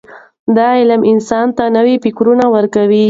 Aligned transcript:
دا 0.55 0.67
علم 0.79 1.01
انسان 1.13 1.47
ته 1.57 1.63
نوي 1.75 1.95
فکرونه 2.03 2.45
ورکوي. 2.55 2.99